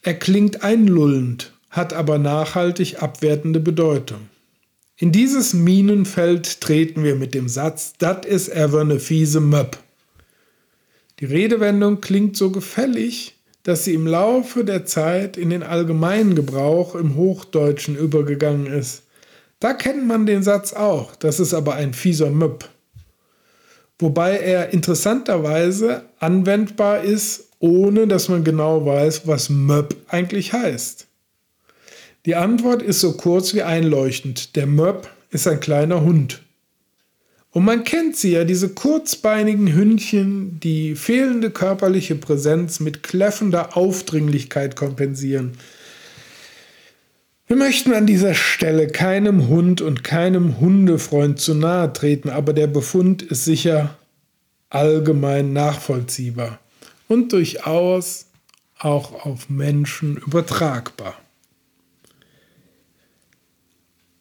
er 0.02 0.16
klingt 0.16 0.64
einlullend, 0.64 1.54
hat 1.70 1.94
aber 1.94 2.18
nachhaltig 2.18 3.04
abwertende 3.04 3.60
Bedeutung. 3.60 4.30
In 4.98 5.12
dieses 5.12 5.54
Minenfeld 5.54 6.60
treten 6.60 7.04
wir 7.04 7.14
mit 7.14 7.36
dem 7.36 7.48
Satz, 7.48 7.94
dat 8.00 8.26
is 8.26 8.50
ever 8.50 8.84
ne 8.84 9.00
fiese 9.00 9.40
Möb. 9.40 9.78
Die 11.20 11.26
Redewendung 11.26 12.02
klingt 12.02 12.36
so 12.36 12.50
gefällig, 12.50 13.36
dass 13.62 13.84
sie 13.84 13.94
im 13.94 14.08
Laufe 14.08 14.66
der 14.66 14.88
Zeit 14.88 15.38
in 15.38 15.52
den 15.52 15.62
allgemeinen 15.62 16.34
Gebrauch 16.34 16.96
im 16.96 17.14
Hochdeutschen 17.14 17.96
übergegangen 17.96 18.66
ist. 18.66 19.04
Da 19.60 19.74
kennt 19.74 20.08
man 20.08 20.26
den 20.26 20.42
Satz 20.42 20.74
auch, 20.74 21.16
das 21.16 21.40
ist 21.40 21.54
aber 21.54 21.76
ein 21.76 21.94
fieser 21.94 22.32
Möb 22.32 22.73
wobei 24.00 24.38
er 24.38 24.74
interessanterweise 24.74 26.04
anwendbar 26.20 27.04
ist, 27.04 27.50
ohne 27.60 28.08
dass 28.08 28.30
man 28.30 28.44
genau 28.44 28.86
weiß, 28.86 29.28
was 29.28 29.50
Möb 29.50 29.96
eigentlich 30.08 30.54
heißt. 30.54 31.08
Die 32.26 32.36
Antwort 32.36 32.82
ist 32.82 33.02
so 33.02 33.14
kurz 33.14 33.54
wie 33.54 33.64
einleuchtend. 33.64 34.56
Der 34.56 34.66
Möb 34.66 35.10
ist 35.32 35.48
ein 35.48 35.60
kleiner 35.60 36.02
Hund. 36.02 36.42
Und 37.52 37.66
man 37.66 37.84
kennt 37.84 38.16
sie 38.16 38.32
ja, 38.32 38.46
diese 38.46 38.70
kurzbeinigen 38.70 39.74
Hündchen, 39.74 40.60
die 40.60 40.96
fehlende 40.96 41.52
körperliche 41.52 42.16
Präsenz 42.16 42.80
mit 42.80 43.04
kläffender 43.04 43.78
Aufdringlichkeit 43.78 44.76
kompensieren. 44.76 45.52
Wir 47.54 47.60
möchten 47.60 47.94
an 47.94 48.08
dieser 48.08 48.34
Stelle 48.34 48.88
keinem 48.88 49.48
Hund 49.48 49.80
und 49.80 50.04
keinem 50.04 50.60
Hundefreund 50.60 51.40
zu 51.40 51.54
nahe 51.54 51.94
treten, 51.94 52.32
aber 52.32 52.52
der 52.52 52.66
Befund 52.66 53.22
ist 53.22 53.46
sicher 53.46 53.96
allgemein 54.72 55.54
nachvollziehbar 55.54 56.58
und 57.08 57.32
durchaus 57.32 58.26
auch 58.80 59.24
auf 59.24 59.52
Menschen 59.52 60.18
übertragbar. 60.18 61.14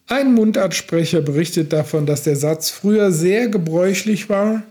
Ein 0.05 0.35
Mundartsprecher 0.35 1.21
berichtet 1.21 1.73
davon, 1.73 2.05
dass 2.05 2.21
der 2.21 2.35
Satz 2.35 2.69
früher 2.69 3.11
sehr 3.11 3.47
gebräuchlich 3.47 4.29
war, 4.29 4.61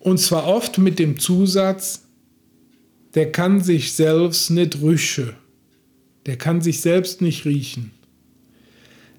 und 0.00 0.18
zwar 0.18 0.48
oft 0.48 0.78
mit 0.78 0.98
dem 0.98 1.20
Zusatz, 1.20 2.02
der 3.14 3.30
kann 3.30 3.62
sich 3.62 3.92
selbst 3.92 4.50
nicht 4.50 4.82
rüsche. 4.82 5.36
Der 6.26 6.36
kann 6.36 6.60
sich 6.60 6.80
selbst 6.80 7.22
nicht 7.22 7.44
riechen. 7.44 7.92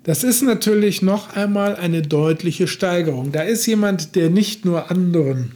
Das 0.03 0.23
ist 0.23 0.41
natürlich 0.41 1.01
noch 1.01 1.35
einmal 1.35 1.75
eine 1.75 2.01
deutliche 2.01 2.67
Steigerung. 2.67 3.31
Da 3.31 3.41
ist 3.41 3.65
jemand, 3.65 4.15
der 4.15 4.29
nicht 4.29 4.63
nur 4.63 4.89
anderen 4.89 5.53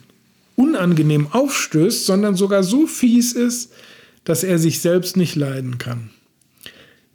unangenehm 0.55 1.27
aufstößt, 1.31 2.05
sondern 2.05 2.35
sogar 2.35 2.63
so 2.63 2.85
fies 2.85 3.33
ist, 3.33 3.71
dass 4.23 4.43
er 4.43 4.59
sich 4.59 4.79
selbst 4.79 5.17
nicht 5.17 5.35
leiden 5.35 5.77
kann. 5.77 6.09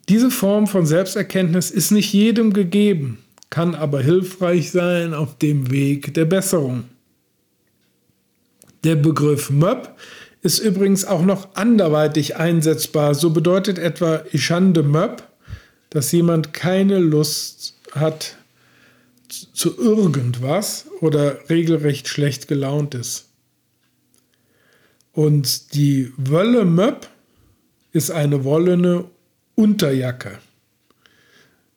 Diese 0.08 0.30
Form 0.30 0.66
von 0.66 0.86
Selbsterkenntnis 0.86 1.70
ist 1.70 1.90
nicht 1.90 2.12
jedem 2.12 2.52
gegeben, 2.52 3.18
kann 3.50 3.74
aber 3.74 4.00
hilfreich 4.00 4.70
sein 4.70 5.14
auf 5.14 5.36
dem 5.38 5.70
Weg 5.70 6.14
der 6.14 6.24
Besserung. 6.24 6.84
Der 8.84 8.96
Begriff 8.96 9.50
Möb 9.50 9.90
ist 10.46 10.60
übrigens 10.60 11.04
auch 11.04 11.22
noch 11.22 11.56
anderweitig 11.56 12.36
einsetzbar. 12.36 13.16
So 13.16 13.30
bedeutet 13.30 13.80
etwa 13.80 14.22
Ishande 14.32 14.84
Möb, 14.84 15.24
dass 15.90 16.12
jemand 16.12 16.52
keine 16.52 17.00
Lust 17.00 17.74
hat 17.90 18.36
zu 19.28 19.76
irgendwas 19.76 20.86
oder 21.00 21.50
regelrecht 21.50 22.06
schlecht 22.06 22.46
gelaunt 22.46 22.94
ist. 22.94 23.26
Und 25.12 25.74
die 25.74 26.12
Wölle 26.16 26.64
Möb 26.64 27.08
ist 27.90 28.12
eine 28.12 28.44
wollene 28.44 29.04
Unterjacke. 29.56 30.38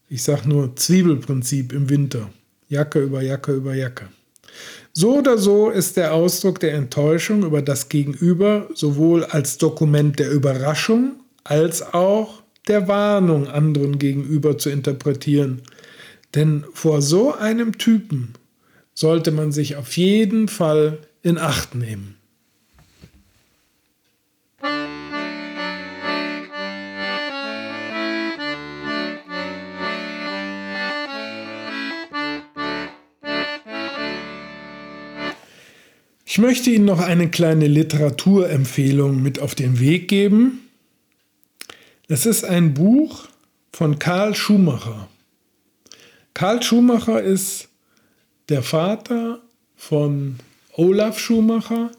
Ich 0.09 0.21
sage 0.21 0.47
nur 0.47 0.75
Zwiebelprinzip 0.75 1.73
im 1.73 1.89
Winter. 1.89 2.29
Jacke 2.67 3.01
über 3.01 3.23
Jacke 3.23 3.53
über 3.53 3.73
Jacke. 3.73 4.09
So 5.01 5.19
oder 5.19 5.37
so 5.37 5.69
ist 5.69 5.95
der 5.95 6.13
Ausdruck 6.13 6.59
der 6.59 6.73
Enttäuschung 6.73 7.43
über 7.43 7.61
das 7.61 7.87
Gegenüber 7.87 8.67
sowohl 8.73 9.23
als 9.23 9.57
Dokument 9.57 10.19
der 10.19 10.29
Überraschung 10.29 11.13
als 11.45 11.93
auch 11.93 12.43
der 12.67 12.89
Warnung 12.89 13.47
anderen 13.47 13.97
gegenüber 13.97 14.57
zu 14.57 14.69
interpretieren. 14.69 15.61
Denn 16.35 16.65
vor 16.73 17.01
so 17.01 17.33
einem 17.33 17.77
Typen 17.77 18.33
sollte 18.93 19.31
man 19.31 19.53
sich 19.53 19.77
auf 19.77 19.95
jeden 19.95 20.49
Fall 20.49 20.97
in 21.23 21.37
Acht 21.37 21.75
nehmen. 21.75 22.18
Ich 36.39 36.45
möchte 36.45 36.69
Ihnen 36.69 36.85
noch 36.85 37.01
eine 37.01 37.27
kleine 37.27 37.67
Literaturempfehlung 37.67 39.21
mit 39.21 39.39
auf 39.39 39.55
den 39.55 39.81
Weg 39.81 40.07
geben. 40.07 40.69
Es 42.07 42.25
ist 42.25 42.45
ein 42.45 42.73
Buch 42.73 43.27
von 43.73 43.99
Karl 43.99 44.33
Schumacher. 44.33 45.09
Karl 46.33 46.63
Schumacher 46.63 47.21
ist 47.21 47.67
der 48.47 48.63
Vater 48.63 49.41
von 49.75 50.37
Olaf 50.77 51.19
Schumacher, 51.19 51.91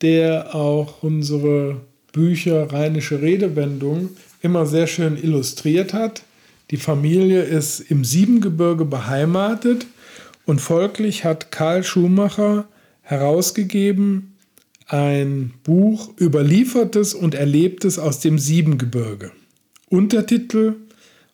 der 0.00 0.54
auch 0.54 1.02
unsere 1.02 1.82
Bücher 2.12 2.72
Rheinische 2.72 3.20
Redewendung 3.20 4.08
immer 4.40 4.64
sehr 4.64 4.86
schön 4.86 5.22
illustriert 5.22 5.92
hat. 5.92 6.22
Die 6.70 6.78
Familie 6.78 7.42
ist 7.42 7.80
im 7.80 8.06
Siebengebirge 8.06 8.86
beheimatet 8.86 9.86
und 10.46 10.62
folglich 10.62 11.26
hat 11.26 11.52
Karl 11.52 11.84
Schumacher 11.84 12.66
herausgegeben 13.10 14.36
ein 14.86 15.52
Buch 15.64 16.10
Überliefertes 16.20 17.12
und 17.12 17.34
Erlebtes 17.34 17.98
aus 17.98 18.20
dem 18.20 18.38
Siebengebirge. 18.38 19.32
Untertitel 19.88 20.76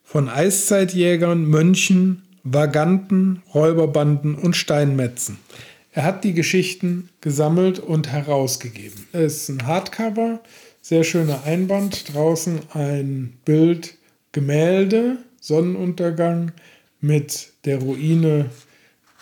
von 0.02 0.30
Eiszeitjägern, 0.30 1.44
Mönchen, 1.44 2.22
Vaganten, 2.44 3.42
Räuberbanden 3.54 4.36
und 4.36 4.56
Steinmetzen. 4.56 5.38
Er 5.92 6.04
hat 6.04 6.24
die 6.24 6.32
Geschichten 6.32 7.10
gesammelt 7.20 7.78
und 7.78 8.08
herausgegeben. 8.08 9.06
Es 9.12 9.42
ist 9.42 9.48
ein 9.50 9.66
Hardcover, 9.66 10.40
sehr 10.80 11.04
schöner 11.04 11.44
Einband, 11.44 12.14
draußen 12.14 12.60
ein 12.72 13.34
Bild, 13.44 13.98
Gemälde, 14.32 15.18
Sonnenuntergang 15.40 16.52
mit 17.00 17.52
der 17.66 17.80
Ruine 17.80 18.50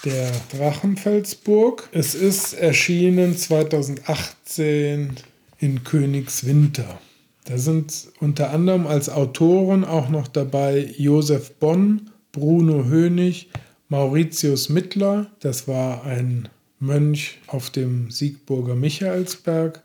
der 0.04 0.30
Drachenfelsburg. 0.57 1.88
Es 1.92 2.14
ist 2.14 2.54
erschienen 2.54 3.37
2018 3.37 5.14
in 5.59 5.85
Königswinter. 5.85 7.00
Da 7.44 7.59
sind 7.59 8.09
unter 8.20 8.50
anderem 8.50 8.87
als 8.87 9.09
Autoren 9.09 9.85
auch 9.85 10.09
noch 10.09 10.28
dabei 10.28 10.94
Josef 10.96 11.52
Bonn, 11.54 12.11
Bruno 12.33 12.85
Hönig, 12.85 13.50
Mauritius 13.88 14.70
Mittler, 14.70 15.30
das 15.40 15.68
war 15.68 16.04
ein 16.04 16.48
Mönch 16.80 17.38
auf 17.46 17.70
dem 17.70 18.11
Siegburger 18.11 18.74
Michaelsberg, 18.74 19.83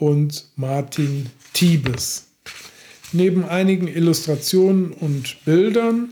und 0.00 0.46
Martin 0.56 1.26
Tiebes. 1.52 2.28
Neben 3.12 3.44
einigen 3.44 3.86
Illustrationen 3.86 4.92
und 4.92 5.44
Bildern 5.44 6.10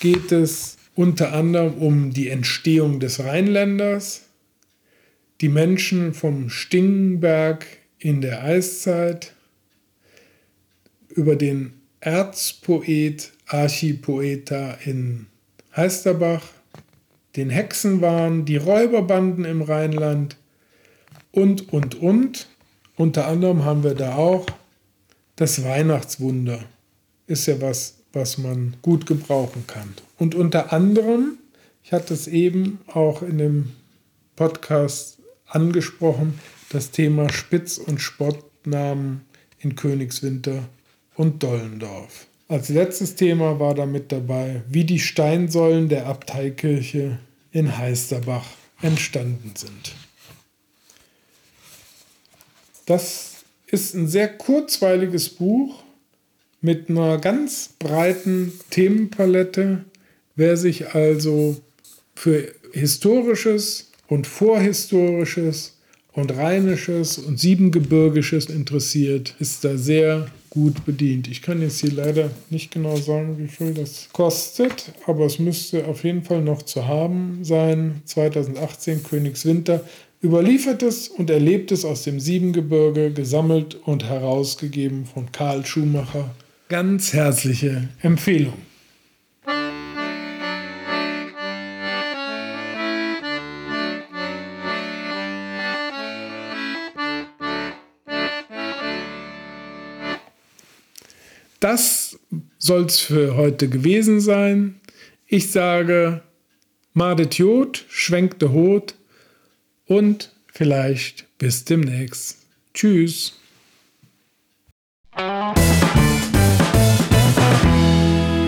geht 0.00 0.30
es 0.32 0.75
unter 0.96 1.34
anderem 1.34 1.74
um 1.74 2.12
die 2.12 2.30
Entstehung 2.30 2.98
des 2.98 3.22
Rheinländers, 3.22 4.22
die 5.40 5.50
Menschen 5.50 6.14
vom 6.14 6.48
Stingenberg 6.48 7.66
in 7.98 8.22
der 8.22 8.42
Eiszeit, 8.42 9.34
über 11.10 11.36
den 11.36 11.74
Erzpoet 12.00 13.32
Archipoeta 13.46 14.78
in 14.84 15.26
Heisterbach, 15.74 16.42
den 17.36 17.50
Hexenwahn, 17.50 18.44
die 18.46 18.56
Räuberbanden 18.56 19.44
im 19.44 19.62
Rheinland 19.62 20.36
und, 21.30 21.72
und, 21.72 21.94
und. 21.96 22.48
Unter 22.96 23.26
anderem 23.26 23.64
haben 23.64 23.84
wir 23.84 23.94
da 23.94 24.14
auch 24.14 24.46
das 25.36 25.62
Weihnachtswunder. 25.62 26.64
Ist 27.26 27.46
ja 27.46 27.60
was 27.60 27.95
was 28.16 28.38
man 28.38 28.74
gut 28.80 29.06
gebrauchen 29.06 29.64
kann. 29.66 29.94
Und 30.18 30.34
unter 30.34 30.72
anderem, 30.72 31.38
ich 31.84 31.92
hatte 31.92 32.14
es 32.14 32.26
eben 32.26 32.80
auch 32.86 33.22
in 33.22 33.38
dem 33.38 33.72
Podcast 34.34 35.18
angesprochen, 35.46 36.40
das 36.70 36.90
Thema 36.90 37.30
Spitz- 37.30 37.78
und 37.78 38.00
Spottnamen 38.00 39.20
in 39.60 39.76
Königswinter 39.76 40.64
und 41.14 41.42
Dollendorf. 41.42 42.26
Als 42.48 42.70
letztes 42.70 43.16
Thema 43.16 43.60
war 43.60 43.74
damit 43.74 44.10
dabei, 44.12 44.62
wie 44.68 44.84
die 44.84 44.98
Steinsäulen 44.98 45.88
der 45.88 46.06
Abteikirche 46.06 47.18
in 47.52 47.76
Heisterbach 47.76 48.46
entstanden 48.80 49.52
sind. 49.54 49.94
Das 52.86 53.44
ist 53.66 53.94
ein 53.94 54.08
sehr 54.08 54.28
kurzweiliges 54.28 55.28
Buch, 55.28 55.82
mit 56.66 56.90
einer 56.90 57.18
ganz 57.18 57.70
breiten 57.78 58.52
Themenpalette. 58.70 59.84
Wer 60.34 60.56
sich 60.56 60.96
also 60.96 61.56
für 62.16 62.52
historisches 62.72 63.92
und 64.08 64.26
vorhistorisches 64.26 65.78
und 66.12 66.36
rheinisches 66.36 67.18
und 67.18 67.38
siebengebirgisches 67.38 68.46
interessiert, 68.46 69.36
ist 69.38 69.64
da 69.64 69.76
sehr 69.76 70.26
gut 70.50 70.84
bedient. 70.84 71.28
Ich 71.28 71.40
kann 71.40 71.62
jetzt 71.62 71.78
hier 71.78 71.92
leider 71.92 72.30
nicht 72.50 72.72
genau 72.72 72.96
sagen, 72.96 73.38
wie 73.38 73.46
viel 73.46 73.72
das 73.72 74.08
kostet, 74.12 74.92
aber 75.06 75.26
es 75.26 75.38
müsste 75.38 75.86
auf 75.86 76.02
jeden 76.02 76.24
Fall 76.24 76.42
noch 76.42 76.62
zu 76.62 76.88
haben 76.88 77.44
sein. 77.44 78.02
2018 78.06 79.04
Königswinter. 79.04 79.84
Überliefertes 80.20 81.06
und 81.06 81.30
Erlebtes 81.30 81.84
aus 81.84 82.02
dem 82.02 82.18
Siebengebirge, 82.18 83.12
gesammelt 83.12 83.76
und 83.84 84.02
herausgegeben 84.02 85.06
von 85.06 85.30
Karl 85.30 85.64
Schumacher 85.64 86.34
ganz 86.68 87.12
herzliche 87.12 87.88
Empfehlung. 88.02 88.54
Das 101.60 102.18
soll 102.58 102.84
es 102.84 103.00
für 103.00 103.36
heute 103.36 103.68
gewesen 103.68 104.20
sein. 104.20 104.80
Ich 105.26 105.50
sage, 105.50 106.22
Madet 106.92 107.34
Jod, 107.38 107.84
schwenkte 107.88 108.52
Hot 108.52 108.94
und 109.86 110.32
vielleicht 110.46 111.26
bis 111.38 111.64
demnächst. 111.64 112.46
Tschüss. 112.72 113.38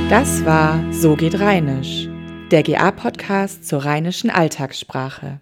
Das 0.09 0.43
war 0.47 0.91
So 0.91 1.17
geht 1.17 1.39
Rheinisch, 1.39 2.09
der 2.51 2.63
GA-Podcast 2.63 3.69
zur 3.69 3.85
rheinischen 3.85 4.31
Alltagssprache. 4.31 5.39